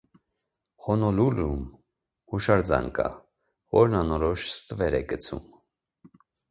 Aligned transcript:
Հոնոլուլուում 0.85 1.61
հուշարձան 2.33 2.91
կա, 2.99 3.07
որն 3.81 4.01
անորոշ 4.05 4.51
ստվեր 4.59 5.03
է 5.03 5.07
գցում։ 5.15 5.49